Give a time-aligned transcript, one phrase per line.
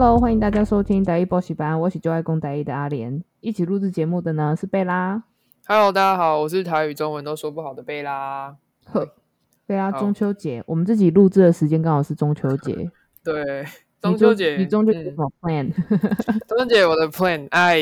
[0.00, 5.24] Hello，欢迎大家收听德一补习班，我是就爱公德一的阿莲，一起录制节目的呢是贝拉。
[5.66, 8.56] Hello，大家好，我是台语中文都说不好的贝拉。
[8.84, 9.16] 呵，
[9.66, 12.88] 贝拉，中秋节，我们自己录制的时间刚好是中秋节。
[13.24, 13.66] 对，
[14.00, 15.98] 中秋节，你中秋节有什么 plan？、嗯、
[16.46, 17.76] 中秋节我的 plan，哎，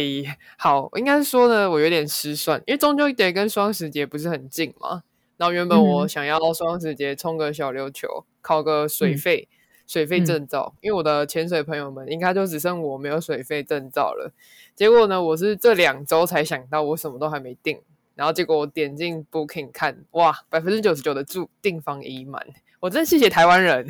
[0.57, 5.03] 好，应该是说呢，我有点失算，因为中秋节跟双十节不是很近嘛。
[5.37, 9.56] 然后原本我想要双十节冲个小琉球，考个水费、嗯、
[9.87, 14.33] 水费证照，因为我的潜水朋友们应该就只剩我没有水费证照了。
[14.75, 17.81] 结果呢，我是这两周才想到，我什么都还没订。
[18.15, 22.47] 然后结果我点进 Booking 看，哇，百分之九十九的住订房已满。
[22.81, 23.87] 我真谢谢台湾人，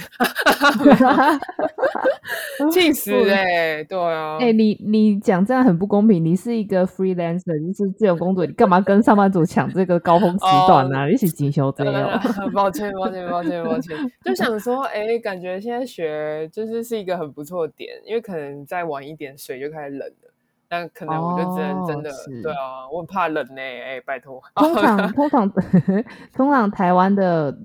[2.72, 3.44] 气死哎、
[3.78, 3.84] 欸！
[3.84, 6.24] 对啊，哎、欸，你你讲这样很不公平。
[6.24, 11.10] 你是一个 freelancer，就是自由工作，你干嘛跟上班族抢这个高峰时段呢、啊？
[11.10, 12.20] 一起进修这样？
[12.54, 13.96] 抱歉，抱歉，抱歉，抱歉。
[14.24, 20.32] 就想说，哎、欸，感觉现在学就是是一个很不错的点，因为可能再晚一点水就开始冷了，
[20.68, 23.82] 但可能我就只能真的、哦、对啊，我很怕冷呢、欸。
[23.82, 24.40] 哎、欸，拜托。
[24.54, 25.52] 通常 通常
[26.32, 27.58] 通常台湾的。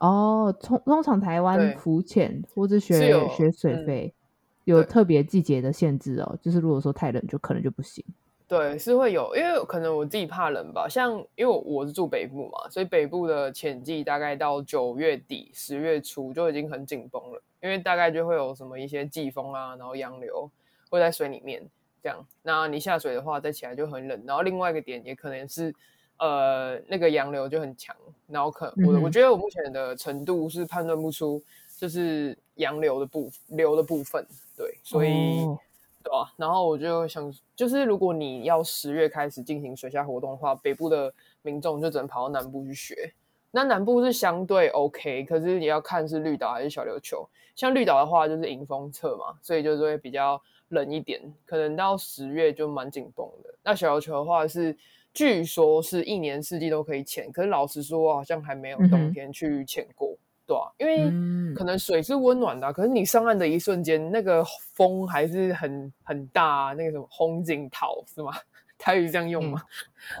[0.00, 4.16] 哦，通通常台湾浮潜或者学学水肺，嗯、
[4.64, 6.38] 有特别季节的限制哦。
[6.40, 8.02] 就是如果说太冷，就可能就不行。
[8.48, 10.88] 对，是会有，因为可能我自己怕冷吧。
[10.88, 20.50] 像因为我是住北部嘛，所以北部的潜季大概到九月底、十月初就已经很紧绷了，因为大概就会有什么一些季风啊，然后洋流
[20.88, 21.62] 会在水里面
[22.02, 22.26] 这样。
[22.42, 24.22] 那你下水的话，再起来就很冷。
[24.26, 25.74] 然后另外一个点也可能是。
[26.20, 31.42] 呃，那个洋流就很强，然后可我、嗯、我觉得我目前的程度是判断不出
[31.78, 35.58] 就是洋流的部流的部分，对，所以、哦、
[36.04, 36.32] 对吧、啊？
[36.36, 43.14] 然后我就想，就是如果你要十月开始进行水下活动的话，北部的民众就只能跑到南部去学。
[43.50, 47.26] 那南部是相对 OK，可是你要看是绿岛还是小琉球。
[47.56, 50.40] 像绿岛的话，就是迎风侧嘛，所以就是会比较
[50.70, 53.54] 冷一点，可能到十月就蛮紧绷的。
[53.62, 54.76] 那小琉球的话是。
[55.12, 68.30] 据说是一年四季都可以潜，可是老实说，好像还没有冬天去潜过，嗯、对啊，因为可能水是温暖的、啊，可是你上岸的一瞬间，那个风还是很很大、啊，那个什么红景桃是吗？
[68.78, 69.60] 台语这样用吗？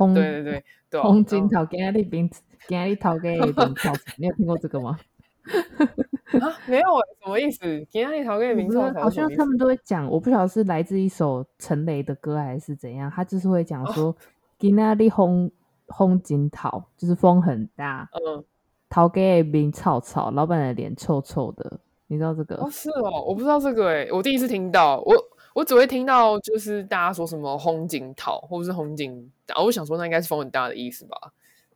[0.00, 2.28] 嗯、对对对对，红景桃，今日冰，
[2.66, 4.98] 今日桃给冰草，你有听过这个吗？
[6.38, 6.84] 啊，没有，
[7.22, 7.86] 什么意思？
[7.90, 14.06] 今日桃给冰草，好像他们都会讲，我不晓得是来自一首陈雷的歌还是怎样，他就是会讲说。
[14.06, 14.16] 哦
[14.60, 15.50] 今天的风
[15.86, 18.06] 风景桃，就是风很大。
[18.12, 18.44] 嗯，
[18.90, 22.56] 桃给面臭臭，老板的脸臭臭的，你知道这个？
[22.56, 25.00] 哦，是哦，我不知道这个哎，我第一次听到。
[25.06, 25.14] 我
[25.54, 29.32] 我只会听到就是大家说什么轰景桃，或者是轰景，
[29.64, 31.16] 我想说那应该是风很大的意思吧？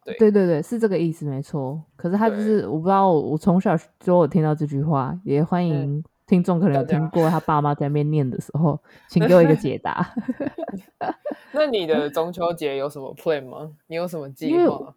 [0.05, 1.83] 对对对对，是这个意思没错。
[1.97, 6.05] 可是他就是我不知道，我从小就有听到这句话，也欢迎、嗯。
[6.27, 10.11] 听众可能有听过他爸妈在那边念的时候， 请给我一个解答。
[11.53, 13.73] 那你的中秋节有什么 plan 吗？
[13.89, 14.95] 你有什么计划？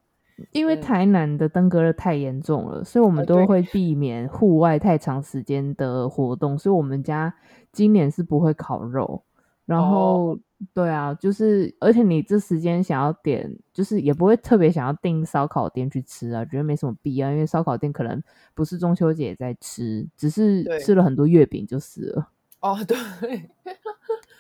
[0.54, 7.34] 因为台南的登革热太严重了，嗯、所以我们都会避免户外太长时间的活动，所以我们家
[7.74, 9.24] 今年是不会烤肉。
[9.66, 10.40] 然后，哦、
[10.74, 18.22] 对啊，就是，而且你这时间想要点，就是也不会特别想要订烧烤店去吃啊，觉得没什么必要，因为烧烤店可能
[18.56, 22.28] 不是中秋节也在吃，只是吃了很多月饼就是了。
[22.60, 22.98] 哦， 对，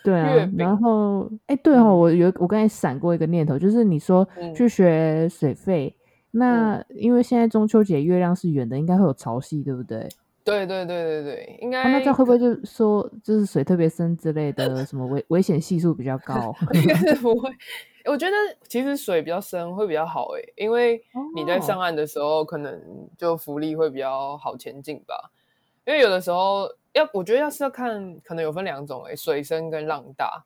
[0.03, 0.49] 对啊。
[0.57, 5.95] 然后，哎，对哦，我有我刚才闪过一个念头，就是你说去学水费，
[6.31, 10.09] 嗯、那因为现在中秋节月亮是圆的，应该会有潮汐，对不对？
[10.47, 16.55] 对对对对对，应该、啊、那这样会不会就是说，就是水特别深之类的，什么危危险系数比较高？
[16.73, 17.49] 应该是不会。
[18.05, 18.33] 我觉得
[18.69, 21.03] 其实水比较深会比较好诶，因为
[21.35, 22.81] 你在上岸的时候，可能
[23.17, 25.31] 就浮力会比较好前进吧。
[25.85, 30.45] 因为有的时候要，我觉得要是要看，可能有分两种诶，水深跟浪大。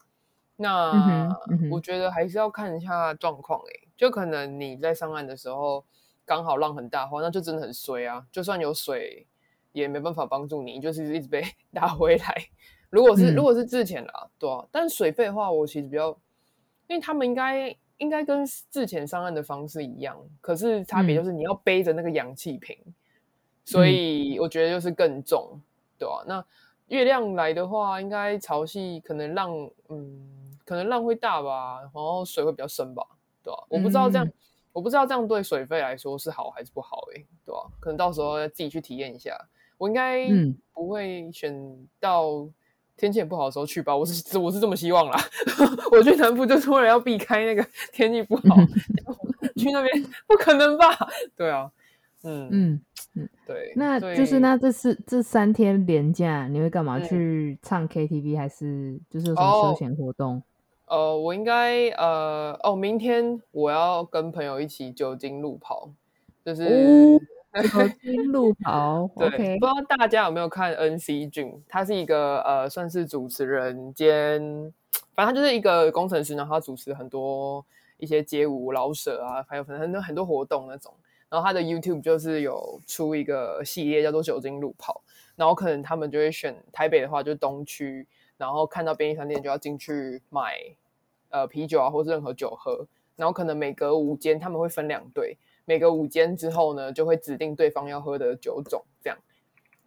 [0.56, 5.85] 那、嗯嗯、我觉得还是要看一下状况诶，就可能你在上岸的时候
[6.25, 8.25] 刚好浪很大的话，那就真的很衰啊。
[8.31, 9.28] 就算有水。
[9.72, 12.35] 也没办法帮助你，就是一直被 打回来。
[12.90, 14.66] 如果是、嗯、如果是自潜啦，对啊。
[14.70, 16.09] 但水费的话，我其实比较，
[16.88, 22.94] 因为他们应该应该跟自潜上岸的方式一样，可是差别就是你要背着那个氧气瓶，嗯、
[23.64, 25.58] 所以我觉得就是更重，
[25.97, 26.22] 对啊。
[26.28, 26.46] 那
[26.88, 33.02] 月亮来的话，应该潮汐可能浪，嗯，可能浪会大吧，然后水会比较深吧，
[33.41, 33.58] 对啊。
[33.70, 34.34] 我不知道这样，嗯、
[34.73, 37.62] 我不知道这样对水费来说是好还是不好诶、欸，对啊。
[37.79, 39.38] 可能到时候要自己去体验一下。
[39.81, 40.28] 我应该
[40.75, 41.51] 不会选
[41.99, 42.47] 到
[42.95, 43.97] 天气很不好的时候去吧？
[43.97, 45.19] 我是我是这么希望啦。
[45.91, 48.55] 我去南部就突然要避开那个 天气不好，
[49.57, 50.85] 去那边不可能吧？
[51.35, 51.72] 对啊，
[52.22, 52.81] 嗯嗯，
[53.16, 53.73] 嗯，对。
[53.75, 56.99] 那就是那这次这三天连假，你会干嘛？
[56.99, 60.43] 去唱 KTV 还是就是有什么休闲活动？
[60.85, 65.89] 哦、呃，我应该呃哦，明天我要跟朋友一起酒精路跑，
[66.45, 66.66] 就是。
[66.66, 67.19] 哦
[67.53, 69.59] 酒精路跑，对，okay.
[69.59, 71.61] 不知道大家有没有看 NC 俊？
[71.67, 74.41] 他是一个呃，算是主持人兼，
[75.13, 77.65] 反正他就是一个工程师，然后他主持很多
[77.97, 80.93] 一些街舞、老舍啊，还有很很多很多活动那种。
[81.29, 85.01] 然后他的 YouTube 就是有出一个系列叫做酒精路跑，
[85.35, 88.05] 然后可能他们就会选台北的话，就是东区，
[88.37, 90.57] 然后看到便利商店就要进去买
[91.29, 95.37] 呃啤酒啊，或是任何酒喝，然后可能每隔五间他们会分两队。
[95.66, 99.17] 每个五间之后呢，就会指定对方要喝的酒种，这样。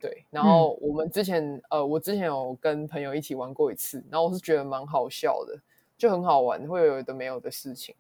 [0.01, 5.59] 对，然后我们之前、嗯，呃，我之前有跟朋友一起玩过一次，然后我是觉得蛮好笑的，
[5.97, 7.95] 就很好玩，会有的没有的事情。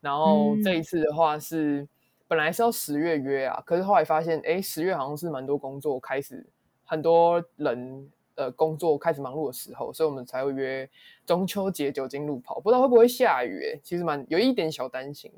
[0.00, 1.88] 然后这一次的话是、嗯、
[2.26, 6.44] 本来是要十月约啊，可是后来发现，哎，十月好像是蛮多工作开始，
[6.84, 10.90] 很多人呃工作开始忙碌的时候，所以我们才会约
[11.24, 13.62] 中秋节酒精路跑，不知道会不会下雨？
[13.64, 15.30] 哎，其实蛮有一点小担心。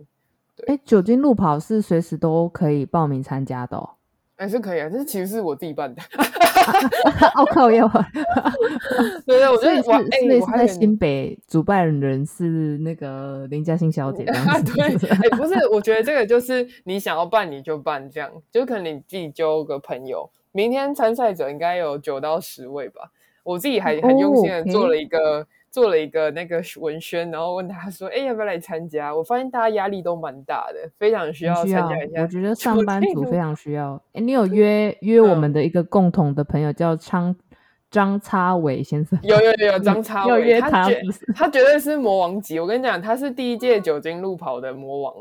[0.66, 3.90] 哎，酒精路跑是随时都可以报名参加的哦。
[4.36, 6.02] 哎，是可以啊，这是其实是我自己办的。
[7.40, 7.86] 我靠，要
[9.24, 14.74] 对对，我觉得我哎，我在新北主办人是那个林嘉欣小姐这样子。
[14.74, 20.28] 对，哎，不是，我觉得这个就是你想要办你就办，这样就可能你自己揪个朋友。
[20.52, 23.10] 明天参赛者应该有九到十位吧，
[23.44, 25.46] 我自己还很用心的做了一个。
[25.76, 25.84] Oh.
[25.84, 32.22] 做了一个那个文宣，然后问他说：“哎，要不要来参加？”我发现大家压力都蛮大的，非常需要参加一下。
[32.22, 34.02] 我觉得上班族非常需要。
[34.14, 37.36] 哎，你有约约我们的一个共同的朋友叫张
[37.90, 39.18] 张差伟先生？
[39.22, 41.02] 有有有有 张差伟，他绝
[41.34, 42.58] 他绝对是魔王级。
[42.58, 45.14] 我跟你讲，他是第一届酒精路跑的魔王。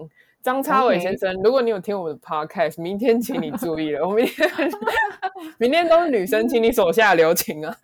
[0.45, 4.47] 张超伟先生如果你有听我们的 podcast，明天请你注意了，我明天
[5.57, 7.75] 明天都是女生，请你手下留情啊！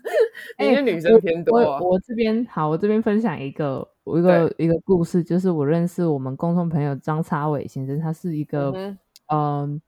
[0.60, 1.78] 明天女生偏多啊。
[1.78, 8.98] 欸、我，我这边好，我这边分享一个我一个一个故事，就是我认识我们共同朋友张超伟先生，他是一个嗯、
[9.28, 9.80] 呃，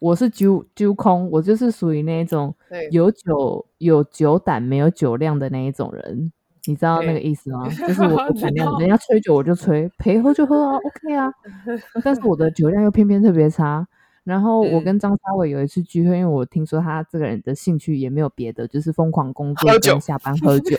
[0.00, 2.52] 我是酒酒空，我就是属于那一种
[2.90, 6.32] 有酒有酒胆没有酒量的那一种人。
[6.66, 7.68] 你知道那个意思吗？
[7.86, 11.32] 就是我不胆量，人家吹酒我就吹，陪喝就喝啊，OK 啊。
[12.04, 13.86] 但是我的酒量又偏偏特别差。
[14.22, 20.76] 然后我跟张超伟有一次聚会，因为我听说他这个人的兴趣也没有别的，就是疯狂工作跟下班喝酒，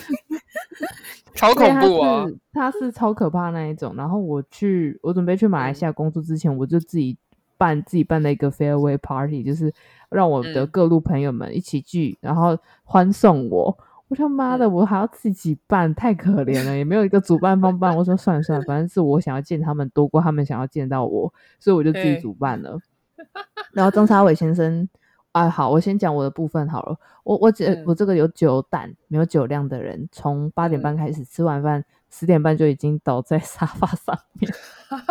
[1.36, 2.26] 超恐怖啊！
[2.52, 3.94] 他是超可怕那一种。
[3.94, 7.16] 然后我去，我准备去马来西亚工作之前，我就自己
[7.58, 9.72] 办自己办了一个 farewell party，就是
[10.08, 13.78] 让我的各路朋友们一起聚，然后欢送我。
[14.10, 17.96] 我他妈的，我还要自己办，太可怜了，也没有一个主办方办。
[17.96, 22.76] 我说算了算了，反正是我想要见他们多过他们想要见到我，所以我就自己主办了。
[23.72, 24.88] 然后张沙伟先生，
[25.30, 26.96] 啊，好，我先讲我的部分好了。
[27.22, 34.52] 我我这、嗯、我这个有酒胆没有酒量的人，从八点半开始吃完饭，十点半就已经倒在沙发上面，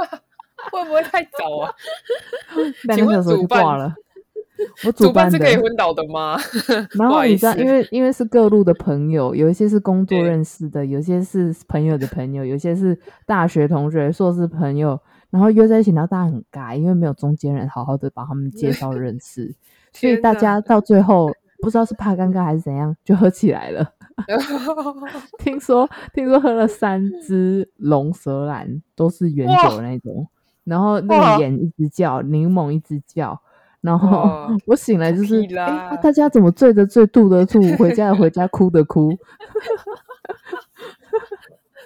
[0.73, 1.71] 会不会太早啊？
[2.83, 3.95] 两个小时就挂了。
[4.85, 6.37] 我主办是可以昏倒的吗？
[6.97, 19.55] 然后你知道，因为因为是各路的朋友，有一些是工作认识的，有些是朋友的朋友，有些是大学同学、硕士朋友，然后约在一起，然后大家很尬，因为没有中间人好好的把他们介绍认识，
[19.93, 23.93] 所以大家到最后不知道是怕尴尬还是怎样，就喝起来了。
[25.37, 30.27] 听说听说喝了三支龙舌兰，都是原酒那种，
[30.65, 33.41] 然后那个眼一直叫，柠檬一直叫。
[33.81, 35.41] 然后我醒来就是，
[36.01, 39.17] 大家怎么醉的醉，吐的吐，回家的回家，哭的哭。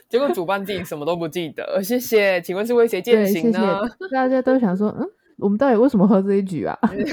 [0.10, 2.40] 结果主办自己什么都不记得，谢谢。
[2.42, 3.60] 请问是为谁践行呢？
[4.00, 4.14] 谢谢。
[4.14, 6.78] 大家都想说，嗯，我们到底为什么喝这一局啊？
[6.92, 7.04] 对，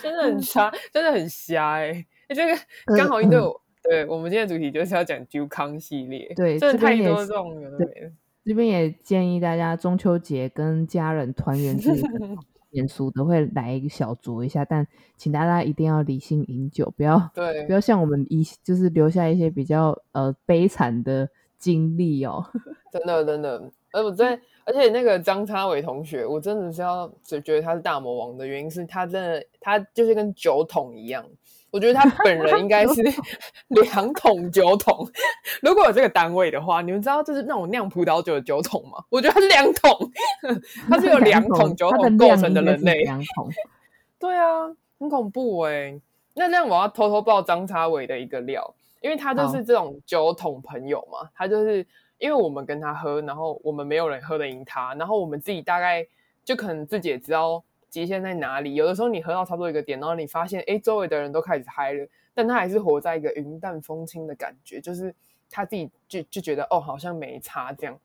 [0.00, 1.92] 真的很瞎，真的很瞎哎、
[2.28, 2.34] 欸！
[2.34, 2.56] 这个
[2.96, 3.60] 刚好因为我、嗯，
[3.90, 8.10] 对我们今天的主题就是要讲酒康系列，对，真的太多这种有的没的。
[8.46, 11.90] 这边也建议大家中秋节跟家人团圆这
[12.80, 12.88] 个。
[12.88, 22.44] 严肃的会来一个小酌一下，但请大家一定要理性饮酒，不要对，不要像我们一就是留下一些比较呃悲惨的经历哦。
[22.92, 31.24] 真 的真的，而我在而且那个张叉伟同学，我真的是要就觉得他是大魔王的原因是他真的他就是跟酒桶一样。
[31.70, 33.02] 我觉得他本人应该是
[33.68, 35.06] 两桶酒桶。
[35.60, 39.04] 如果有这个单位的话，你们知道这是那种酿葡萄酒的酒桶吗？
[39.10, 40.10] 我觉得两桶，
[40.88, 43.02] 它是有两桶酒桶构成的人类。
[43.02, 43.50] 两桶，
[44.18, 46.00] 对啊，很恐怖哎、欸。
[46.34, 51.28] 那这样我要偷偷爆张叉伟的一个料，因为他就是这种酒桶朋友嘛。
[51.34, 51.86] 他就是
[52.18, 56.06] 因为我们跟他喝，然后我们没有人喝得赢他，然后我们自己大概
[56.44, 57.62] 就可能自己也知道。
[57.88, 58.74] 极限在哪里？
[58.74, 65.14] 有的时候你喝到差不多一个点，然后你发现，哎，周围的人都开始嗨了，但他还是活在一个云淡风轻的感觉，就是
[65.50, 67.98] 他自己就就觉得哦，好像没差这样。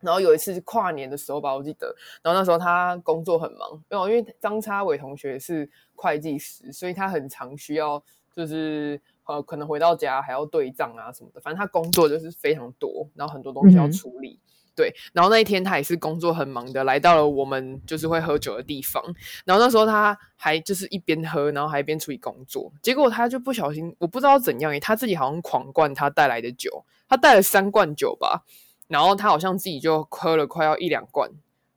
[0.00, 8.02] 然后有一次跨年的时候吧，我记得，然后那时候他工作很忙，因为因为张差伟同学是会计师，所以他很常需要
[8.34, 14.38] 就是呃可能回到家还要对账啊什么的，反正他工作就是非常多，然后很多东西要处理。
[14.44, 19.02] 嗯、对，然后那一天他也是工作很忙的，来到了我们就是会喝酒的地方，
[19.44, 28.44] 然后那时候他还就是一边喝，然后还一边处理工作，结果他就不小心，我不知道怎样诶，他自己好像狂灌他带来的酒，他带了三罐酒吧。
[28.86, 31.28] 然后他好像自己就喝了快要一两罐，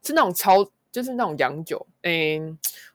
[0.04, 2.38] 是那种超，就是那种洋酒，诶，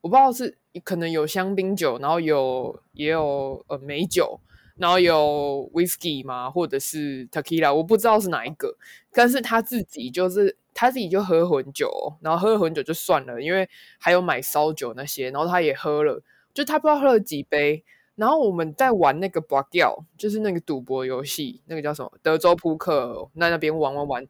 [0.02, 0.54] 我不知道是
[0.84, 4.38] 可能有香槟酒，然后有也有呃美酒，
[4.76, 8.76] 然后有 whisky 嘛，或者是 tequila，我不知道是哪一个，
[9.12, 16.22] 但是他自己就是他自己就喝混酒，然后喝了混酒就算了，因为还有买烧酒那些，然后他也喝了，
[16.54, 17.84] 就他不知道喝了几杯。
[18.14, 24.28] 然后我们在玩那个博缴，就是那个赌博游戏，那个叫什么德州扑克，那那边玩玩玩，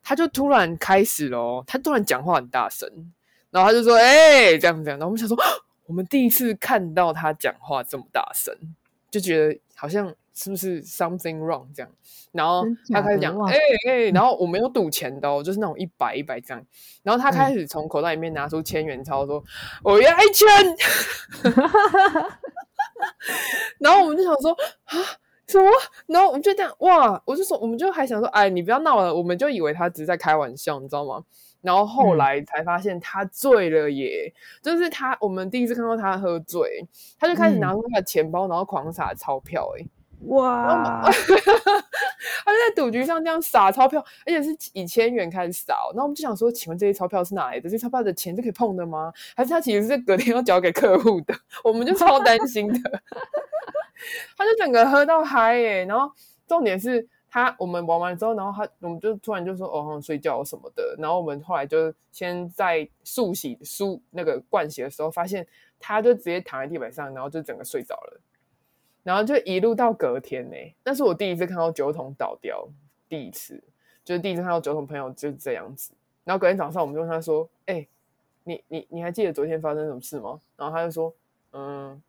[0.00, 2.88] 他就突然开始了，他突然讲话很大声，
[3.50, 5.36] 然后他就说：“哎、欸，这样这样。”然后我们想说，
[5.86, 8.56] 我们第一次看到他讲话这么大声，
[9.18, 11.90] 就觉得好像是不是 something wrong 这样。
[12.32, 16.62] 然后他开始讲：“哎哎、欸欸，然后我没有赌钱的哦，就是那种一百一百这样。”
[17.02, 19.42] 然后他开始从口袋里面拿出千元钞，说
[19.82, 20.46] ：“我要一千。
[23.80, 24.52] ”然后我们就想说
[24.84, 24.96] 啊
[25.46, 25.70] 什么？
[26.08, 27.22] 然后我们就这样哇！
[27.24, 29.14] 我就说，我们就还想说，哎，你不要闹了。
[29.14, 31.22] 我们就以为他只是在开玩笑，你知道吗？
[31.66, 34.32] 然后后来才发现他醉了耶！
[34.32, 36.86] 嗯、就是他，我们第一次看到他喝醉，
[37.18, 39.84] 他就开始拿出他的钱包，嗯、然后狂撒钞票，哎
[40.28, 41.02] 哇！
[42.44, 45.74] 他就在赌局上这样撒钞票，而且是以千元开始撒。
[45.90, 47.62] 然后我们就想说，请问这些钞票是哪来的？
[47.62, 49.12] 这些钞票的钱是可以碰的吗？
[49.36, 51.34] 还是他其实是隔天要交给客户的？
[51.62, 52.78] 我们就超担心的。
[54.38, 56.10] 他就整个喝到嗨耶，然后
[56.46, 65.46] 重点是他我们玩完之后，然后他我们就突然就说哦，好像睡觉什么的，然后我们后来就先在漱洗漱那个盥洗的时候，发现
[65.78, 68.20] 他就直接躺在地板上，然后就整个睡着了，
[69.02, 72.66] 然后就一路到隔天呢，那是我第一次看到酒桶倒掉，
[73.06, 73.62] 第一次
[74.02, 75.92] 就是第一次看到酒桶朋友就是这样子，
[76.24, 77.86] 然后隔天早上我们就问他说，哎、
[78.44, 80.40] 你你你还记得昨天发生什么事吗？
[80.56, 81.14] 然后他就说，
[81.52, 82.02] 嗯。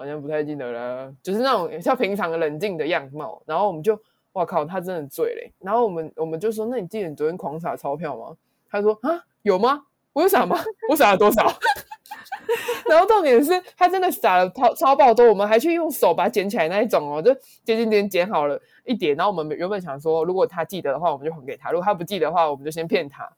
[0.00, 3.42] 好像不太记得了，就是那种像平常冷静的样貌。
[3.44, 4.00] 然后我们就，
[4.38, 5.52] 哇靠，他真的醉嘞。
[5.58, 8.36] 然后我们我们就说，那你记得你昨天狂撒钞票吗？
[8.70, 9.84] 他说啊，有吗？
[10.12, 10.56] 我有撒吗？
[10.88, 11.42] 我撒了多少？
[12.88, 19.16] 然后重点是他真的撒了超超爆多，我们还去用手把它捡起来那一种哦，就捡捡捡捡好了一点。
[19.16, 23.28] 然后我们原本想说，如果他记得的话，我们就还给他；如果他不记得的话，我们就先骗他。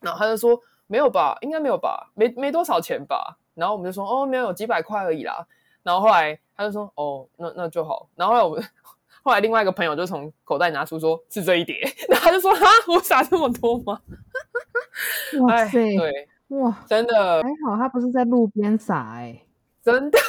[0.00, 3.38] 然后他就说没有吧，应该没有吧，没没多少钱吧。
[3.54, 5.46] 然后我们就说哦，没有，几百块而已啦。
[5.84, 8.62] 然后后来他就说：“哦，那那就好。”然后后来我们
[9.28, 11.76] 后来另外一个朋友就从口袋拿出说：“是这一叠。
[12.08, 14.00] ”然后他就说：“啊，我撒这么多吗？”
[15.40, 19.42] 哇塞，对，哇，真的还好他不是在路边撒哎，
[19.84, 20.24] 真的靠。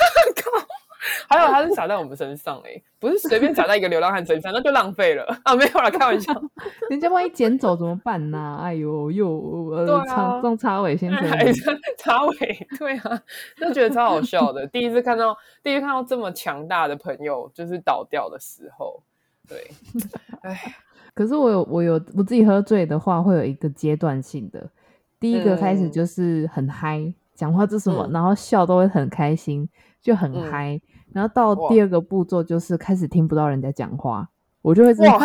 [1.28, 5.56] 还有，他是洒在我们身上哎、欸，不是随便洒在一个流浪汉身上，那就浪费了啊！
[5.56, 6.34] 没有啦，开玩笑。
[6.89, 8.60] 人家万一捡走怎么办呢、啊？
[8.63, 13.22] 哎呦呦，呃，张张插尾先生，插尾，对啊，
[13.58, 14.66] 就觉得超好笑的。
[14.68, 19.01] 第一次看到，第一次看到这么强大的朋友，就是倒掉的时候，
[19.48, 19.72] 对，
[20.42, 20.75] 哎，
[21.13, 24.70] 可是我有，我有，我自己喝醉的话，会有一个阶段性的。
[25.20, 29.68] 第一个开始就是很嗨，讲、嗯、话这什么，嗯、然后笑都会很开心。
[30.01, 34.30] 就很嗨，嗯、然后到第二个步骤就是开始听不到人家讲话，
[34.62, 35.20] 我就会知道，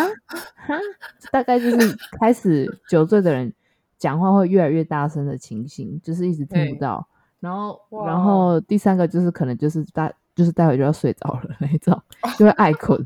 [1.31, 3.53] 大概就是开始酒醉的人
[3.97, 7.07] 讲话会越来越大声的情形，就是一直听不到。
[7.41, 12.01] 欸、然后，然后第三个就是可能就是大，就是待会就要睡着了那一种，
[12.37, 12.99] 就会爱困。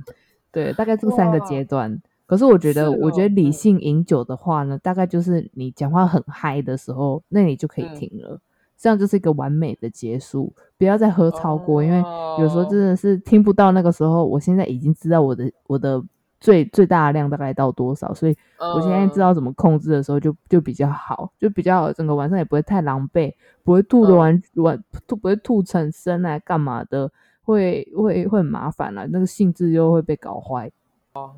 [0.51, 2.01] 对，大概这三个阶段。
[2.25, 8.35] 可是我觉得，哦、我觉得理性饮酒的话呢，大概就是你讲话很嗨的时候，那你就可以停了。
[8.35, 8.41] 嗯
[8.79, 11.97] 这样就是一个完美的结束，不要再喝超过，因为
[12.39, 14.25] 有时候真的是听不到那个时候。
[14.25, 16.01] 我现在已经知道我的我的
[16.39, 23.33] 最最大的量大概到多少，所以我现在知道怎么控制的时候就就比较好，就比较整个晚上也不会太狼狈，
[23.63, 27.11] 不会吐的完完吐不会吐成身来干嘛的，
[27.43, 30.71] 会会会很麻烦了，那个兴致又会被搞坏。
[31.13, 31.35] 哦，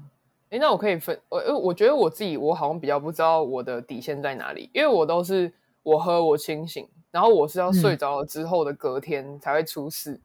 [0.51, 5.51] 诶，那我可以分我，我觉得我自己我好像比较不知道我的底线在哪里，因为我都是
[5.83, 6.87] 我喝我清醒。
[7.11, 10.21] 然后我是要睡着了之后的隔天才会出事，嗯、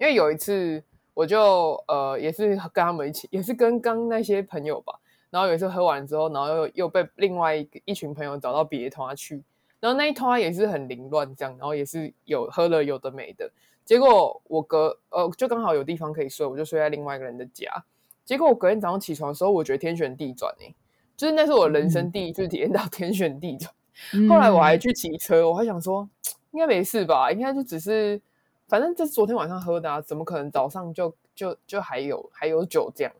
[0.00, 0.82] 因为有一次
[1.14, 4.98] 我就呃也是跟他们一起，也是跟刚那些朋友吧。
[5.30, 9.42] 然后有一次喝完之后，然后又又被另外一一群朋友找到别的地方去，
[9.78, 13.50] 然然后那一团也是很凌乱这样，然后也是有喝了有的没的。
[13.84, 17.70] 结果我隔呃就刚好有地方可以睡，我就睡在另外一个人的家。
[18.24, 20.74] 结果我隔天早上起床的时候，我觉得天旋地转哎、欸，
[21.18, 23.70] 就是那是我人生第一次体验到天旋地转。
[23.70, 23.76] 嗯、
[24.28, 26.08] 后来我还去骑车，我还想说
[26.52, 28.20] 应该没事吧，应该就只是
[28.68, 33.12] 反正这是昨天晚上喝的啊，怎么可能早上就就就还有还有酒这样？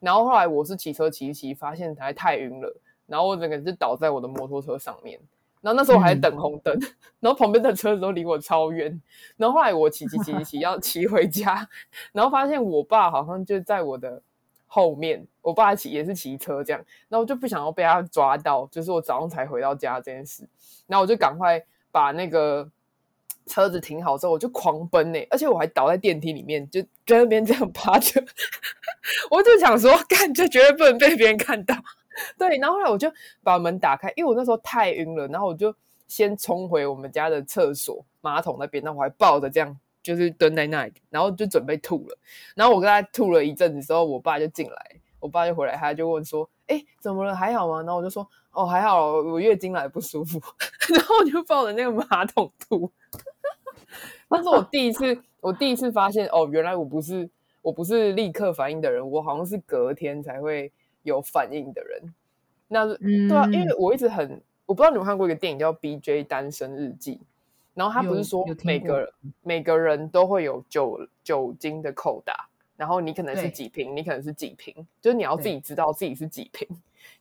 [0.00, 2.76] 然后后来我是骑车骑一骑，发现还太晕了，
[3.06, 5.18] 然后我整个人就倒在我的摩托车上面。
[5.60, 9.00] 然后那时候我还在等红灯，嗯、然后旁边的车子都离我超远。
[9.36, 11.68] 然后后来我骑骑骑骑 要骑回家，
[12.10, 14.20] 然后发现我爸好像就在我的
[14.66, 15.24] 后面。
[15.42, 20.48] 我爸骑也是骑车这样，然后我就不想要被他抓到，就是我早上才回到家这件事。
[20.86, 22.70] 然后我就赶快把那个
[23.46, 28.24] 车子停好之后，我就狂奔呢、而且我还倒在电梯里面，就在那边这样趴着。
[29.30, 31.74] 我就想说，干就绝对不能被别人看到。
[32.38, 35.74] 对，然后后来我就把门打开，因为我那时候太晕了，然后我就
[36.06, 42.16] 先冲回我们家的厕所马桶那边，那我还抱着这样，就是蹲在那里，然后就准备吐了。
[42.54, 47.34] 然后我跟他吐了一阵子之后，我爸就进来，我爸就回来，他就问说：“哎，怎么了？
[47.34, 50.38] 还好吗？”然后我就说：“哦，还好，我月经来不舒服。
[50.92, 52.90] ”然后我就抱着那个马桶吐。
[54.28, 57.30] 那是我第一次，我第一次发现哦，原来我不是
[57.62, 60.70] 我不是立刻反应的人，我好像是隔天才会。
[61.04, 62.14] 有反应的人，
[62.68, 66.22] 那、嗯、对啊，因为我一直很，我不知道你们看过一个电影叫《B.J.
[66.22, 67.16] 单身日记》，
[67.74, 69.12] 然后他不是说每个
[69.42, 72.48] 每个人都会有酒酒精的扣打，
[72.82, 76.66] 然后你可能是几瓶，你可能是几瓶，就是你要自己知道自己是几瓶。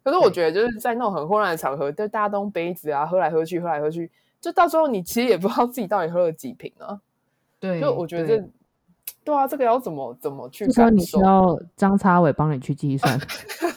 [0.04, 7.00] 可是我觉得就是在那种很混乱的场合，就大家都用杯子啊喝来喝去，喝来喝去，就到最后你其实也不知道自己到底喝了几瓶啊。
[7.60, 8.44] 对，就我觉得这。
[9.24, 10.66] 对啊，这个要怎么怎么去？
[10.66, 13.20] 就说你需要张插伟帮你去计算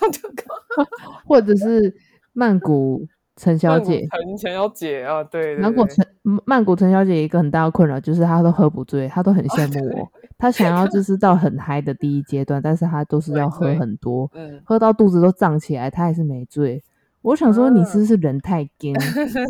[1.29, 1.95] 或者是
[2.33, 6.07] 曼谷陈小姐，陈陈小姐啊，对，曼谷陈
[6.45, 16.83] 曼谷陈小姐一个很大的困扰就是她都喝不醉，她都很羡慕我，她想要就 是到很嗨的第一阶段，但是她都是要喝很多，嗯，喝到肚子都胀起来，她还是没醉。
[17.23, 18.95] 我想说，你是不是人太精，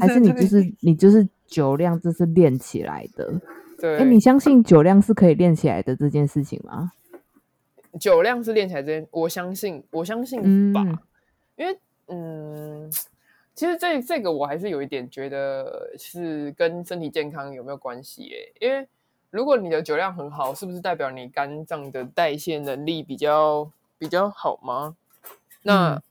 [0.01, 3.41] 还是你 就是你就是酒量这是练起来的？
[3.83, 6.93] 哎、欸，你相信酒量是可以练起来的这件事情吗？
[8.01, 10.83] 酒量是练起来这件，我相信，我相信吧。
[10.87, 10.99] 嗯、
[11.57, 12.91] 因为，嗯，
[13.55, 18.25] 其实这这个我还是有一点觉得是跟身体健康有没有关系？
[18.25, 18.87] 耶，因为
[19.31, 24.97] 如果你的酒量很好，是不是代表你肝脏的代谢能力比较比较好吗？
[25.63, 26.03] 那、嗯、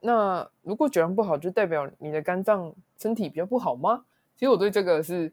[0.00, 4.04] 那如果酒量不好，就代表你的肝脏身体比较不好吗？
[4.36, 5.32] 其实我对这个是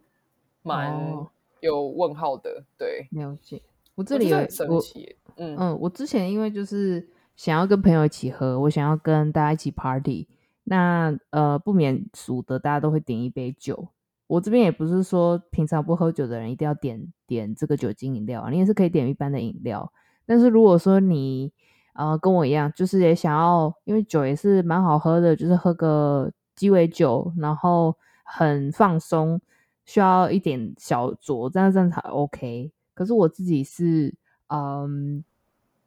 [0.63, 0.91] 蛮。
[1.11, 3.59] 哦有问号的，对，了解。
[3.95, 7.03] 我这里有很神奇，嗯嗯，我之前因为就是
[7.35, 10.27] 想要跟朋友一起喝，我想要跟大家一起 party，
[10.69, 13.87] 那呃不免俗的，大家都会点一杯酒。
[14.27, 19.91] 我这边也不是说平常不喝酒的人一定要点点这个酒精饮料，你也是可以点一般的饮料。
[20.25, 21.51] 但是如果说你
[21.93, 29.39] 呃跟我一样，就是也想要，因为酒也是蛮好喝的，就是喝个鸡尾酒，然后很放松。
[29.85, 32.69] 需要一点小酌，这样这样才 OK。
[32.93, 34.13] 可是我自己是，
[34.47, 35.23] 嗯，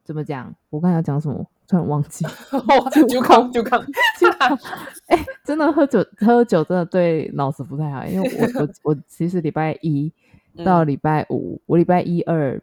[0.03, 0.55] 怎么讲？
[0.71, 1.45] 我刚才要讲什么？
[1.71, 2.25] 突然忘记。
[3.07, 3.81] 就康就康，
[5.07, 8.05] 哎，真的喝酒喝酒真的对脑子不太好。
[8.05, 10.11] 因为我我我其实礼拜一
[10.65, 12.61] 到礼拜五，嗯、我礼拜一二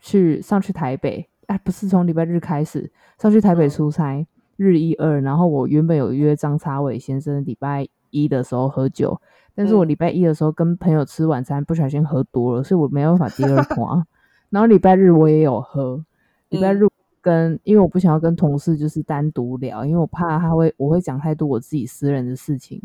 [0.00, 9.18] 去上去台北，哎，不是从礼拜日开始上去台北出差，嗯、日一二，然后我原本有约张插伟先生礼拜一的时候喝酒。
[9.54, 14.06] 但是我礼拜一的时候跟朋友吃晚餐，不小心喝多了，所以我没办法第二团。
[14.50, 16.04] 然后礼拜日我也有喝，
[16.50, 16.86] 礼拜日
[17.26, 22.80] 跟因为我不想要跟同事就是单独聊，因为我怕他会我会讲太多我自己私人的事情，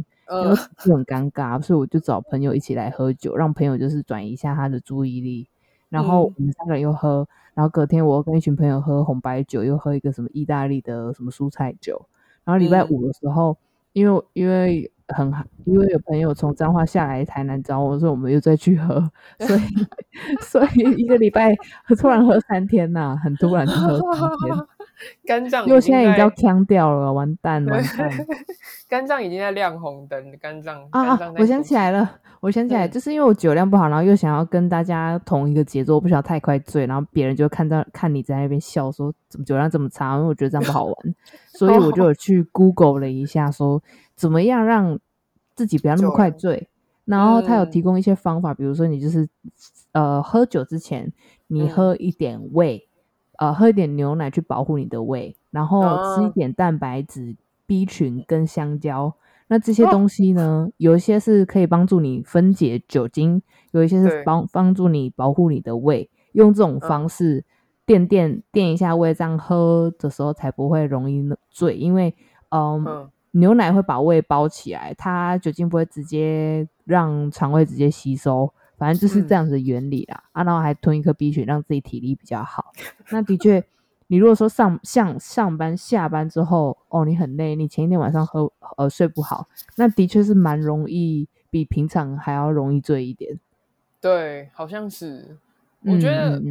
[0.83, 5.47] 就很尴尬，所以我就找朋友一起来喝酒，让朋友就是转移一下他的注意力。
[5.89, 12.03] 然后我们三个人又喝，然后隔天我又跟一群朋友喝红白酒，又喝一个什么意大利的什么蔬菜酒。
[12.43, 13.55] 然后礼拜五的时候，
[13.93, 14.91] 因为因为。
[15.13, 19.61] 很好，因为有朋友从彰化下来台南找我说，我们又再去喝， 所以
[20.41, 21.55] 所以一个礼拜
[21.99, 24.55] 突然喝三天呐、很突然就喝三天，
[25.25, 27.77] 肝脏因为现在已经要腔掉了，完蛋了，
[28.87, 40.95] 肝脏已经在亮红灯，肝脏啊，我想起来了，我想起来，就是因为我酒量不好，然后又想要跟大家同一个节奏，我不想要太快醉，然后别人就看到看你在那边笑，说怎么酒量这么差，因为我觉得这样不好玩，
[41.57, 43.81] 所以我就有去 Google 了一下，说。
[44.13, 44.99] 怎么样让
[45.55, 46.69] 自己不要那么快醉？
[47.05, 49.27] 然后他有提供一些方法，嗯、比如说你就是
[49.93, 51.11] 呃喝酒之前，
[51.47, 52.90] 你喝一点胃，嗯、
[53.41, 55.81] 呃喝一点牛奶去保护你的胃，然后
[56.15, 59.11] 吃一点蛋白质、B 群跟香蕉，
[59.47, 66.07] 那这些东西呢，哦、有一些是可以帮助你分解酒精，有一些是帮帮助你保护你的胃。
[66.33, 67.43] 用这种方式
[67.83, 71.75] 垫垫垫一下胃，这样喝的时候才不会容易醉。
[71.75, 72.13] 因为，
[72.49, 78.53] 嗯，嗯牛奶会把胃包起来，它酒精不会直接让肠胃直接吸收。
[78.81, 82.73] 反正就是这样子的原理啦，嗯、啊，然后还吞一颗 B 群，让自己体力比较好。
[83.11, 83.63] 那的确，
[84.07, 93.39] 你如果说上像上班下班之后，哦，你很累，你前一天晚上喝呃睡不好，那的确是蛮容易，比平常还要容易醉一点。
[93.99, 95.37] 对，好像是，
[95.85, 96.41] 我觉得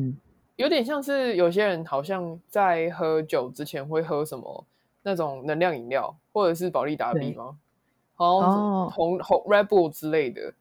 [0.54, 4.64] 有点像是有些人好像在喝酒之前会喝什么
[5.02, 7.56] 那种能量饮料，或者是保利达 B 吗？
[8.14, 10.54] 好像红红 Red Bull 之类的。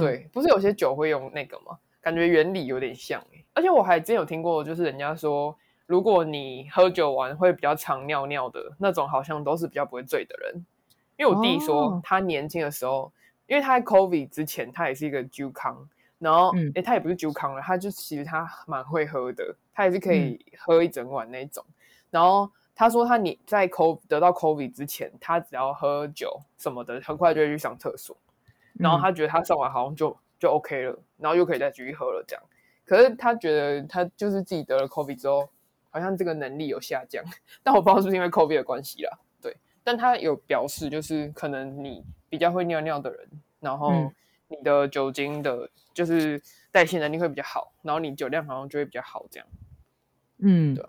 [0.00, 1.78] 对，嗯、不是有些酒会用那个吗？
[2.00, 3.22] 感觉原理有点像。
[3.54, 5.56] 而且我还真有听过，就是人家说，
[5.86, 10.64] 如果你喝酒完会比较常尿尿的那种，好像都是比较不会醉的人。
[11.16, 13.12] 因为我弟说，他年轻的时候，哦、
[13.48, 15.76] 因为他在 COVID 之前，他也是一个酒康，
[16.20, 21.64] 然后哎、嗯欸，他也不是酒康了，他就其实他蛮会喝的，他也是可以喝一整晚那种。
[21.66, 21.74] 嗯、
[22.12, 28.16] 然后他说，他你在 COVID 得到 COVID 之前，他只要喝酒什么的，很快就会去上厕所。
[28.78, 32.42] 然后他觉得他上完好像就就 OK 了，然后又可以再继续喝了这样。
[32.84, 35.48] 可是他觉得他就是自己得了 COVID 之后，
[35.90, 37.22] 好像这个能力有下降。
[37.62, 39.18] 但我不知道是不是因为 COVID 的关系啦。
[39.42, 43.28] 对，但他有表示就是可能你比较会尿尿的人，
[43.60, 44.10] 然后
[44.46, 49.46] 你的酒精的，就是代谢能力会比较好，然后你酒量好像就会比较好这样。
[50.38, 50.86] 嗯，对。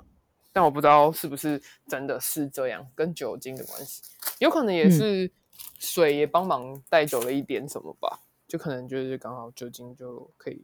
[0.54, 4.04] 但我不知道是不是真的是这样，跟酒精的关系，
[4.39, 5.30] 有可能也是。
[5.60, 10.62] 嗯水也帮忙带走了一点什么吧，就可能就是刚好酒精就可以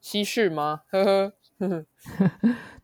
[0.00, 0.82] 稀释吗？
[0.90, 1.04] 呵
[1.60, 1.86] 呵呵
[2.18, 2.26] 呵，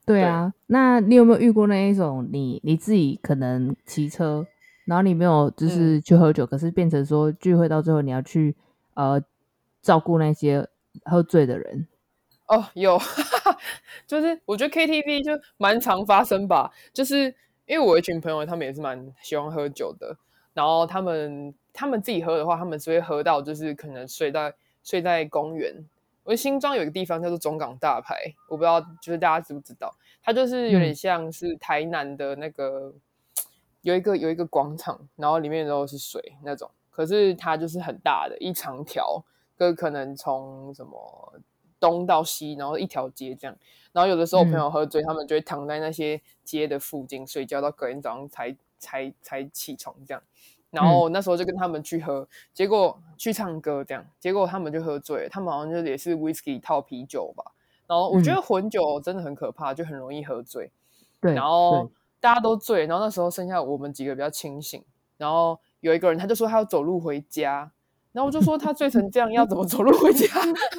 [0.06, 0.52] 对啊。
[0.54, 4.46] 对，那你有没有遇过那一种你，你你自己可能骑车，
[4.84, 8.54] 然后你没有就是去喝酒，嗯、可是变成说聚会到最后你要去
[8.94, 9.20] 呃
[9.82, 10.68] 照顾那些
[11.04, 11.88] 喝醉的人？
[12.46, 12.96] 哦，有，
[14.06, 17.24] 就是我觉得 KTV 就蛮常发生吧，就是
[17.66, 20.16] 因为我一群朋友他们也是蛮喜欢喝酒的。
[20.56, 25.84] 然后他们他们自己喝的话，他们只会喝到就是可能睡在睡在公园。
[26.24, 28.16] 我新庄有一个地方叫做中港大排，
[28.48, 32.94] 我不知道就是大家知不知道，它就是有点像是台南的那个、嗯、
[33.82, 39.22] 有一个有一个广场，然后里面都是水那种，可是它就是很大的一长条，
[39.58, 41.34] 就可能从什么
[41.78, 43.54] 东到西，然后一条街这样。
[43.92, 48.56] 然后有的时候我朋友喝醉，嗯、他们就会躺在那些街的附近睡觉，到隔天早上才。
[48.78, 50.22] 才才起床这样，
[50.70, 57.44] 然后那时候就跟他们去喝，嗯、结果去唱歌这样，结果他们就喝醉了，他们好像就也是 whisky 套啤酒吧。
[57.86, 60.72] 然后我觉得混酒真的很可怕，就很容易喝醉。
[61.20, 64.82] 对，然后大家都醉，然后那时候剩下我们几个比较清醒。
[65.16, 67.70] 然后有一个人他就说他要走路回家，
[68.12, 70.26] 然后我就说他醉成这样要怎么走路回家？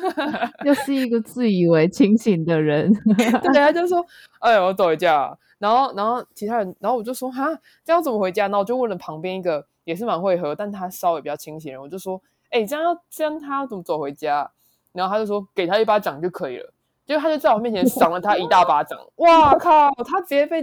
[0.66, 2.94] 又是一个自以为清醒的人。
[3.18, 4.06] 对，他就说
[4.40, 7.48] ：“哎，我走回家。”然后，然后其他人，然后我就说哈，
[7.84, 8.44] 这样怎么回家？
[8.44, 14.50] 然后我就问了旁边一个也是蛮会喝，但他稍微比较清醒的人，我就说，哎，这样要这样他要怎么走回家？
[14.94, 16.74] 然后他就说，给他一巴掌就可以了。
[17.06, 19.90] 结果他就在我面前赏了他一大巴掌，哇靠！
[20.04, 20.62] 他直接被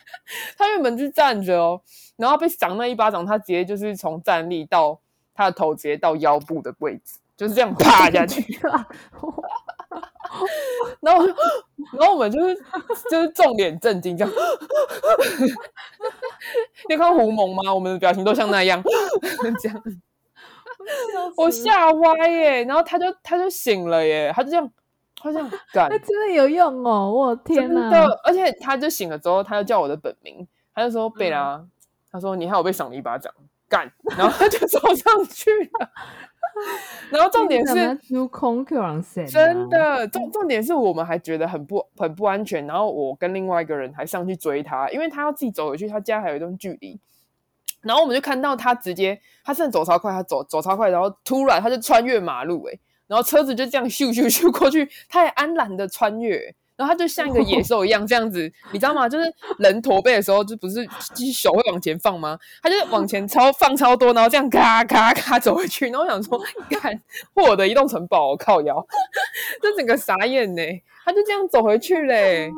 [0.58, 1.80] 他原本是站着哦，
[2.16, 4.98] 然后被赏那一巴掌，他直接就是从站立到
[5.32, 8.42] 他的头直接到腰部的位置，就是这样 趴下去。
[11.00, 11.26] 然后，
[11.98, 12.54] 然后我们就是
[13.10, 14.34] 就是重点震惊，这样。
[16.88, 17.74] 你看胡蒙吗？
[17.74, 18.82] 我们的表情都像那样，
[19.60, 19.82] 这样。
[21.36, 22.64] 我吓歪耶！
[22.64, 24.70] 然后他就他就醒了耶，他就这样，
[25.20, 27.10] 他这样干，真的有用哦！
[27.10, 28.06] 我天哪！
[28.22, 31.70] 而且他就醒了之后，他就叫我的本名，他就说贝拉，嗯、
[32.12, 33.32] 他说你害我被赏了一巴掌，
[33.68, 35.90] 干，然后他就走上去了。
[37.10, 37.74] 然后重点是，
[39.26, 42.66] 真的重重点是我们还觉得很不很不安全。
[42.66, 46.98] 然后我跟另外一个人还上去追他，因为他要自己走回去，他家还有一段距离。
[47.82, 56.54] 然后我们就看到他直接，他甚至走超快，他走走超快，然后突然他就穿越马路，欸，然后车子就这样咻咻咻过去，他也安然的穿越。
[56.76, 59.08] 然后他就像一个野兽一样这样子，你知道吗？
[59.08, 59.24] 就是
[59.58, 62.38] 人驼背的时候，就不是就是手会往前放吗？
[62.62, 65.86] 他就往前超放超多，然后这样咔咔咔走回去。
[65.86, 66.38] 然后我想说，
[66.70, 67.00] 看
[67.34, 68.86] 我的移动城堡，我靠腰，
[69.62, 70.62] 这整个傻眼呢。
[71.04, 72.50] 他就这样走回去嘞。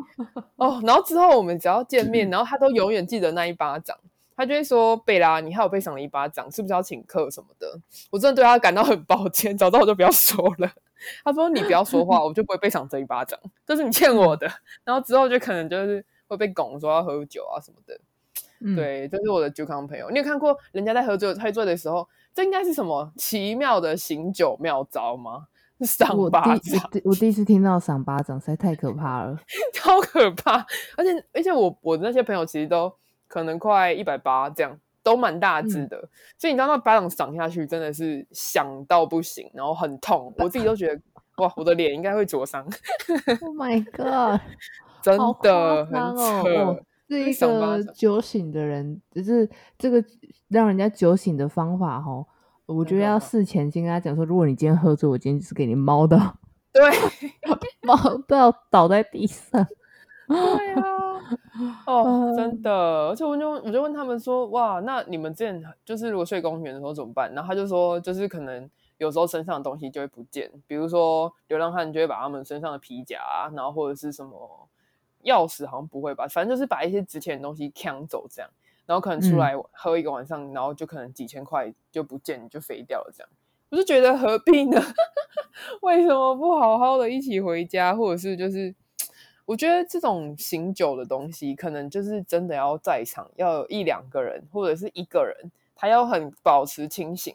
[0.56, 3.96] 哦，然后之后我们只要见面，然后他都永远记得那一巴掌。
[4.34, 7.78] 他就会说：“贝拉，你害我被赏了一巴掌，是不是要请客什么的？”
[8.10, 10.70] 我真的对他感到很抱歉，早知道我就不要说了。
[11.24, 14.48] 他说：“你不要说话，我就不会被赏这一巴掌，这是你欠我的。
[14.84, 18.00] ”然后之后就可能就是会被拱说要喝酒啊什么的。
[18.60, 20.10] 嗯、对，这是我的酒康朋友。
[20.10, 25.46] 你有看过人家在喝醉喝醉的时候，这应该是什么奇妙的醒酒妙招吗？
[25.82, 29.38] 赏巴掌我第，我第一次听到赏巴掌，实在太可怕了，
[29.72, 30.66] 超可怕！
[30.96, 32.92] 而且而且我我的那些朋友其实都
[33.28, 34.76] 可能快一百八这样，
[35.08, 41.00] 都蛮大只的，嗯、所以你知道那巴掌赏下去真的是响到不行，然后很痛，我自己都觉得
[41.38, 42.62] 哇，我的脸应该会灼伤。
[43.40, 44.40] Oh my god！
[45.00, 46.84] 真的很扯。
[47.08, 50.04] 是一个酒醒的人，只是这个
[50.48, 52.22] 让人家酒醒的方法哈。
[52.66, 56.18] 我觉得要事前先跟他讲说，如果你今天喝醉，我今天就是给你猫的，
[56.70, 56.84] 对，
[57.80, 59.66] 猫都要倒在地上。
[60.26, 61.07] 对啊，
[61.86, 62.70] 哦，真的，
[63.08, 67.32] 而且我就我就问他们说，哇，那你们之前就是如果睡公园的时候怎么办？
[67.34, 74.68] 然后他就说，就是可能有时候身上的东西就会不见，比如说流浪汉就会把他们身上的皮夹，然后或者是什么
[75.24, 78.50] 钥匙，好像不会吧，反正就是把一些值钱的东西抢走这样。
[78.86, 83.12] 然后可能出来喝一个晚上，嗯、然后就可能几千块就不见，就飞掉了。
[83.14, 83.28] 这样，
[83.68, 84.80] 我就觉得何必呢？
[85.82, 88.74] 为什么不好好的一起回家，或者是就是，
[89.48, 97.34] 我觉得这种醒酒的东西，可能就是真的要在场，要有一两个人或者是一个人，他要很保持清醒，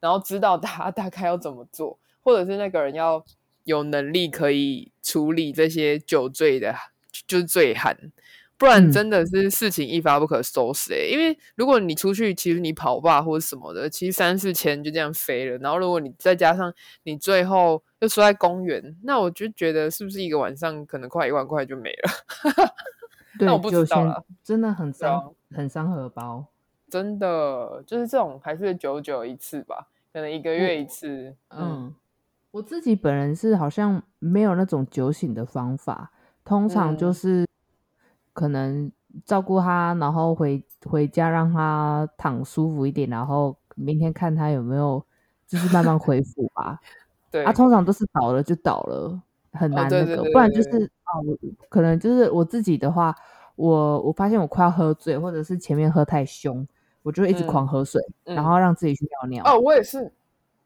[0.00, 3.22] 然后知道他 大概要怎么做，或者是那个人要
[3.64, 6.74] 有能力可以处理这些酒醉的，
[7.26, 7.94] 就是醉汉。
[8.56, 15.58] 不然真的是事情一发不可收拾因为如果你出去，其实你跑吧或者什么的，其实三四千就这样飞了。
[15.58, 22.10] 然后如果你再加上你最后又睡在公园，那我就觉得是不是一个晚上可能快一万块就没了？
[23.38, 26.44] 对，那我不知道了，真的很伤，啊、很伤荷包。
[26.90, 31.34] 真的就是这种，还是久久一次吧，可能一个月一次。
[31.48, 31.94] 嗯，嗯，
[32.50, 36.10] 我自己本人是好像没有那种酒醒的方法，
[36.44, 37.46] 通常就是。
[38.34, 38.90] 可能
[39.26, 45.04] 照顾他，然后回回家让他躺舒服一点，然后明天看他有没有
[45.46, 46.80] 就是慢慢恢复吧。
[47.32, 49.20] 对，啊，通常都是倒了就倒了，
[49.52, 51.36] 很难那个，不然就是啊，我
[51.70, 53.12] 可能就是我自己的话，
[53.56, 56.64] 我我发现我快要喝醉，或者是前面喝太凶，
[57.02, 59.44] 我就会一直狂喝水，嗯、然后让自己去尿尿。
[59.46, 60.12] 哦，我也是，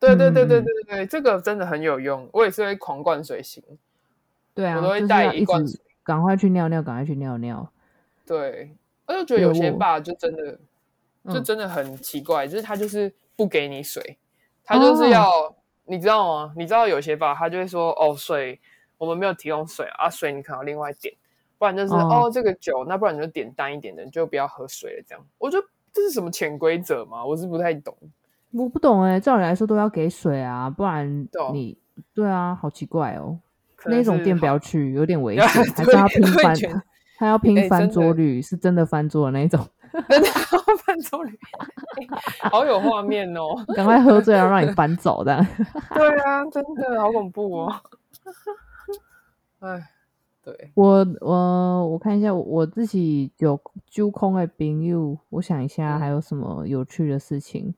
[0.00, 3.62] 对对对对对对，嗯、这个真的很有用，我也是会狂灌水型。
[4.52, 5.80] 对啊，我都会带一罐水。
[6.02, 7.68] 赶快去尿尿，赶快去尿尿。
[8.26, 8.76] 对，
[9.06, 10.58] 我就觉得有些爸就真的，
[11.32, 14.16] 就真的很奇怪，嗯、就是他就是不给你水，
[14.64, 15.54] 他就是要，哦、
[15.86, 16.52] 你知道吗？
[16.56, 18.60] 你知道有些吧他就会说，哦，水
[18.98, 21.14] 我们没有提供水啊，水你可能要另外点，
[21.58, 25.04] 不然就是哦，哦这个酒，那不然你就点淡一点的，你就不要喝水了。
[25.08, 27.24] 这样，我觉得这是什么潜规则吗？
[27.24, 27.96] 我是不太懂。
[28.52, 31.76] 我不懂哎、欸，照理来说都要给水啊，不然你
[32.14, 33.38] 对啊，好奇怪哦。
[33.84, 36.56] 那种店不要去，有点危 险，还是要拼翻，
[37.18, 39.64] 他要 拼翻桌率，是真的翻桌的那种，
[40.08, 41.38] 真的要翻桌率，
[42.50, 43.54] 好有画面哦！
[43.74, 45.44] 赶快喝醉然后，让你搬走的。
[45.94, 47.72] 对啊，真的好恐怖哦！
[49.60, 49.88] 哎，
[50.44, 57.74] 对我我我看一下我自己有揪空的朋友，我想一下还有什么有趣的事情。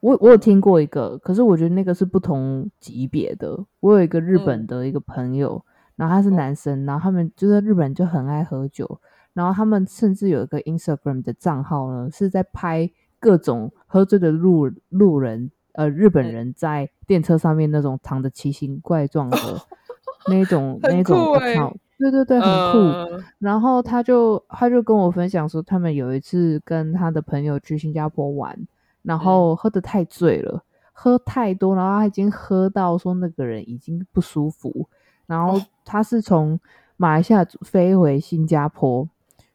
[0.00, 3.58] 我我有听过一个，可是我觉得那个是不同级别的。
[3.80, 9.00] 我有一个日本的一个朋友，嗯、然后他是男生，然后他们就是日本就很爱喝酒，
[9.32, 19.38] 然后他们甚至有一个 Instagram 的账号呢，是在拍各种喝醉的路路人，呃，日本人在电车上面那种躺着奇形怪状的
[20.28, 22.78] 那种、欸、那种，对对对，很酷。
[22.78, 28.58] 呃、然后他就他就跟我分享说，他们有一次跟他的朋友去新加坡玩。
[29.02, 30.62] 然后喝得太醉了，嗯、
[30.92, 34.86] 喝太多，然后他已经喝到说那个人已经不舒服。
[35.26, 36.60] 然后他是从
[36.98, 39.08] 马来西亚飞回新加坡，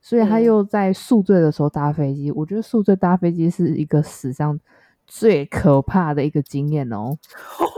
[0.06, 2.30] 所以他又在宿醉的时候搭飞机。
[2.30, 4.60] 嗯、我觉得宿醉搭飞机是一个史上
[5.08, 7.18] 最可怕的一个经验哦。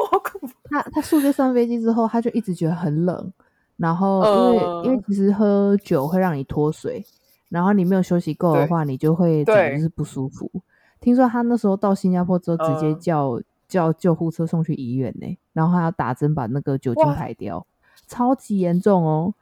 [0.69, 3.31] 他他宿醉上飞机之后，他就一直觉得很冷。
[3.77, 7.01] 然后因为、呃、因为其实喝酒会让你脱水，
[7.47, 10.51] 然后你没有休息够的话，你就会整个就是不舒服。
[10.99, 17.65] 听说他那时候到新加坡之后，直接叫、呃、叫救护车送去医院呢，然后还要打针把那个酒精排掉，
[18.05, 19.33] 超级严重哦。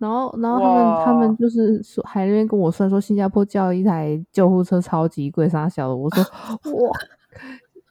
[0.00, 5.94] 然后，然后他们他们就是说，还那边跟我算说，新加坡叫一台救护车超级贵，啥小的。
[5.94, 6.90] 我说哇。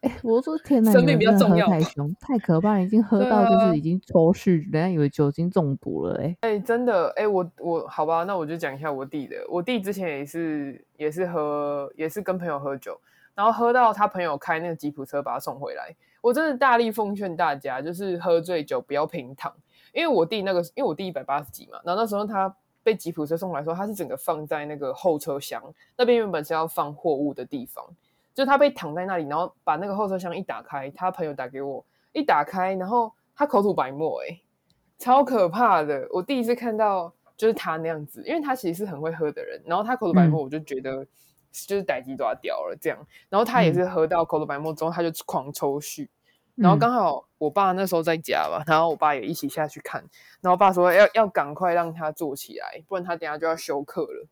[0.02, 6.38] 哎，我说天哪，你们真的喝太凶，太可怕了，已经喝到就是已经抽搐，人家以为酒精中毒了哎。
[6.40, 9.36] 哎，真的哎，我我好吧，那我就讲一下我弟的。
[9.50, 12.98] 我弟之前也是也是喝，也是跟朋友喝酒，
[13.36, 15.94] 然后喝到他朋友开那个吉普车把他送回来。
[16.22, 19.54] 我真的大力奉劝大家，就是喝醉酒不要平躺，
[19.94, 22.56] 因为我弟那个，因为我弟一百八十几嘛，然后那时候他。
[22.82, 25.62] 被吉普车送来的时候，他是整个放在那个后车厢
[25.98, 27.86] 那边，原本是要放货物的地方，
[28.34, 34.40] 就他被躺在那里，然后把那个后车厢一打开，他朋友打给我，一打开，然后他口吐白沫，哎，
[34.98, 36.08] 超可怕的！
[36.10, 41.06] 我第一次看到就是他那样子，因为他其实是很会喝的人，然后他口吐白沫，我就觉得
[41.52, 42.98] 就是代志都要掉了这样，
[43.28, 46.08] 然后他也是喝到口吐白沫之后，他就狂抽搐。
[46.60, 50.02] 然后刚好我爸那时候在家吧，然后我爸也一起下去看，
[50.42, 54.28] 然后我爸说要要赶快让他坐起来，不然他等下就要休克了。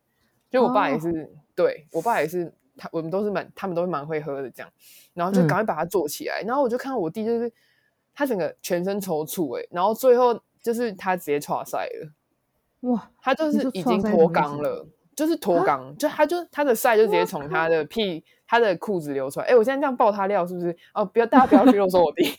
[0.50, 4.72] 就我爸也是，哦、对我爸也是，他我们都是蛮，他们都是蛮会喝的这样，
[5.14, 7.52] 然后就赶快把他坐起来，嗯、然后我就看到我弟就是
[8.14, 12.12] 他整个全身抽搐，哎，然后最后就是他直接剉赛了，
[12.92, 18.24] 哇，他就是已经脱肛了，就是脱肛，就他就他的赛就直接从他的屁。
[18.50, 20.74] 他的裤子流出来，哎、欸，我现在这样爆他料是不是？
[20.94, 22.32] 哦，不要，大家不要去肉说我弟，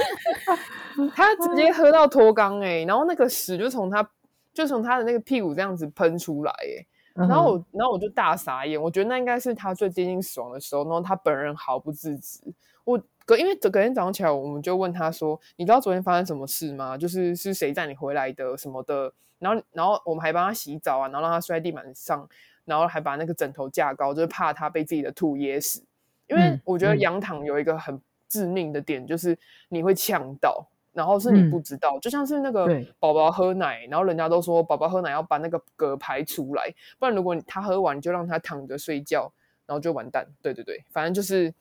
[1.14, 4.10] 他直接喝到脱肛哎，然后那个屎就从他
[4.54, 12.40] 就从他的那个屁股这样子喷出来哎，然后我然后我就大傻眼，我觉得那应该是他最接近死亡的时候，然后他本人毫不自知。
[12.84, 16.96] 我隔因为隔天早上起来，我们就问他说：“你知道昨天发生什么事吗？
[16.96, 22.28] 就是是谁带你回来的什么的？”然后然后我们还帮他洗澡啊，然后让他睡在地板上。
[22.66, 25.82] 然后还把那个枕头架高，就是怕他被自己的吐噎死。
[26.28, 29.36] 因为我觉得仰躺有一个很致命的点，就是
[29.70, 39.32] 你会呛到，然后是你不知道，嗯、就像是那个宝宝喝奶，然后人家都说宝宝喝奶要把那个嗝排出来，不然如果他喝完就让他躺着睡觉，
[39.66, 40.24] 然后就完蛋。
[40.40, 41.52] 对对对，反正就是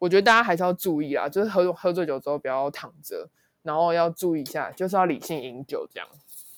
[0.00, 3.28] 我觉得大家还是要注意啦，就是喝喝醉酒之后不要躺着，
[3.62, 6.08] 然后要注意一下，就是要理性饮酒这样。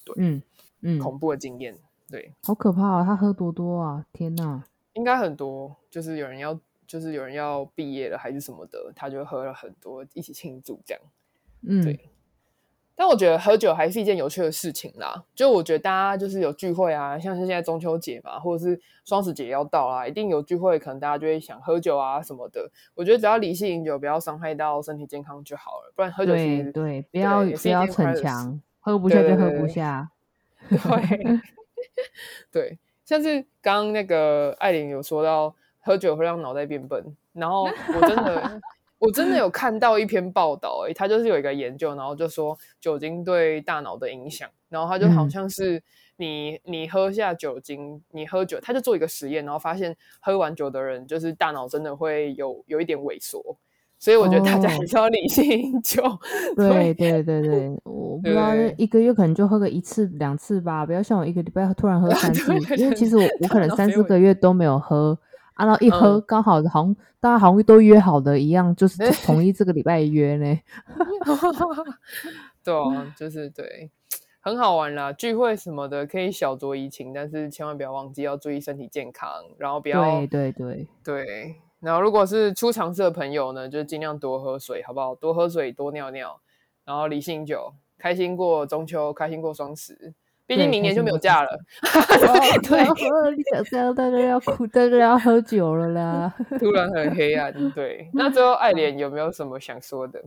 [0.07, 0.41] 对，嗯
[0.83, 1.77] 嗯，恐怖的经验。
[2.11, 3.05] 对，好可怕啊！
[3.05, 4.07] 他喝多多啊！
[4.13, 4.65] 天哪，
[4.95, 11.03] 应该很多，就是有人要，就是有人要毕业了还是什么的，他就喝了很多，一起庆祝这样。
[11.63, 12.09] 嗯，对。
[12.97, 15.23] 但我觉得喝酒还是一件有趣的事情啦。
[15.35, 22.69] 就我觉得大家就是有聚会啊，像是现在中秋节嘛，或者是双十节要到啦，一定有聚会，可能大家就会想喝酒啊什么的。
[22.95, 25.93] 我觉得只要理性饮酒，不要伤害到身体健康就好了。
[25.95, 30.11] 不然喝酒其实对，对，不要不要逞强，喝不下就喝不下。
[30.77, 31.41] 对。
[32.51, 37.03] 对像是刚刚那个艾琳有说到，喝酒会让脑袋变笨，
[37.33, 38.61] 然后我真的
[38.99, 45.83] 我真的有看到一篇报道，哎，他就是有一个研究，然后就说酒精对大脑的影响，然后他就好像是
[46.17, 53.57] 你、嗯、你喝下酒精，你喝酒，他就做一个实验，然后发现喝完酒的人，就是大脑真的会有有一点萎缩。
[53.99, 56.03] 所以我觉得大家还是要理性饮酒。
[56.57, 65.19] Oh, 对对对对，我不知道一个月可能就喝个一次两次吧，不要像我一个礼拜突然喝 三次，因为其实我我可能三四个月都没有喝，
[65.55, 70.59] 啊，然后一喝刚好好像大家好像都约好的一样，就是同意这个礼拜约呢。
[72.65, 73.91] 对啊，就是对，
[74.41, 81.55] 很好玩啦，聚会什么的可以小酌怡情，但是千万不要忘记要注意身体健康，然后不要对对对对。
[81.81, 85.15] 然后，如果是初尝试的朋友呢，就尽量多喝水，好不好？
[85.15, 86.41] 多喝水，多尿尿，
[86.85, 90.13] 然后理性酒，开心过中秋，开心过双十。
[90.47, 91.59] 毕竟明年就没有假了。
[92.67, 92.81] 对，
[93.37, 96.35] 你想这样，大家要哭，大家要喝酒了啦。
[96.59, 98.09] 突然很黑暗，对。
[98.15, 100.21] 那最后，爱莲有没有什么想说的？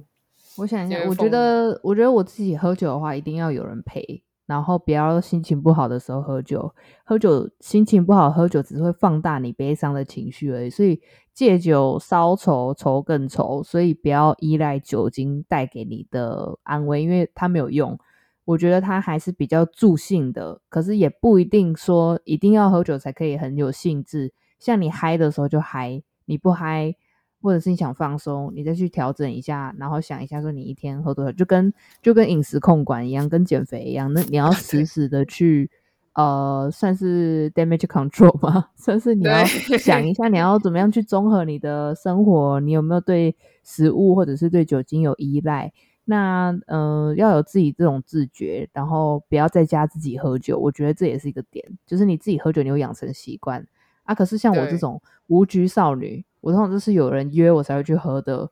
[0.57, 4.21] 我想一下，我觉得，我觉得我自己喝酒的话，一定要有人陪。
[4.45, 6.73] 然后不要心情不好的时候喝酒，
[7.05, 10.69] 喝酒心情不好，喝酒只是会放大你悲伤的情绪而已。
[10.69, 10.99] 所以
[11.33, 13.63] 借酒消愁，愁更愁。
[13.63, 17.97] 所以不要依赖酒精带给你的安慰，因为它没有用。
[18.43, 24.33] 我觉得它还是比较助兴的，可是也不一定说一定要喝酒才可以很有兴致。
[24.59, 26.95] 像你嗨的时候就嗨，你不嗨。
[27.41, 35.69] 或者是你想放松，你再去调整一下，然后想一下说你一天喝多少，就跟就跟饮食控管一样，跟减肥一样，那你要实 时的去
[36.13, 38.67] 呃，算是 damage control 吗？
[38.75, 45.71] 算是你要想一下你要怎么样去综合你的生活，你有没有对食物或者是对酒精有依赖？
[46.03, 53.65] 那嗯、呃，要有自己这种自觉，然后不要在家自己喝酒，我觉得这也是一个点，就是你自己喝酒，你有养成习惯
[54.03, 54.13] 啊。
[54.13, 56.25] 可是像我这种无拘少女。
[56.41, 58.49] 我通常都是有人约我才会去喝的，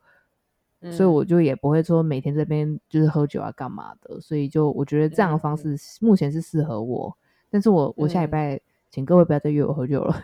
[0.82, 7.20] 嗯、所以我就也不会说每天这边就是喝酒啊干嘛的，所以就我觉得这样的方式目前是适合我，嗯、
[7.52, 10.24] 但是我我下礼拜、嗯、请各位不要再约我喝酒了。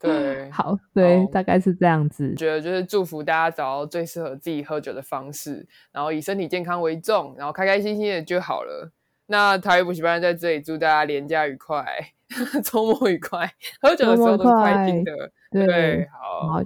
[0.00, 2.32] 对， 好，对，大概是这样子。
[2.36, 8.92] 觉得就是祝福大家找到最适合自己喝酒的方式，然后以身体健康为重，然后开开心心的就好了。
[9.26, 11.84] 那台语补习班在这里祝大家连假愉快。
[12.64, 13.50] 周末愉快，
[13.80, 15.32] 喝酒的时候都是开心的。
[15.50, 16.62] 对，好，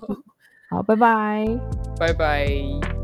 [0.70, 1.46] 好，拜拜，
[1.98, 3.01] 拜拜。